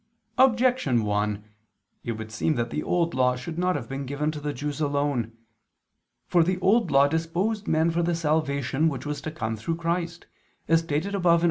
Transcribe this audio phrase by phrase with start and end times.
[0.39, 1.43] Objection 1:
[2.03, 4.81] It would seem that the Old Law should not have been given to the Jews
[4.81, 5.33] alone.
[6.25, 10.25] For the Old Law disposed men for the salvation which was to come through Christ,
[10.67, 11.39] as stated above (AA.